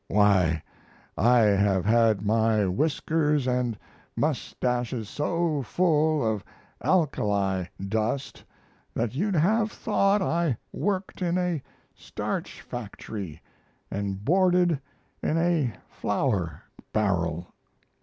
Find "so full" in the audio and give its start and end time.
5.07-6.25